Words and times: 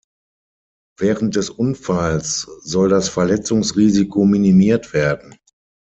Während 0.97 1.35
des 1.35 1.51
Unfalls 1.51 2.47
soll 2.63 2.89
das 2.89 3.07
Verletzungsrisiko 3.07 4.25
minimiert 4.25 4.93
werden. 4.93 5.35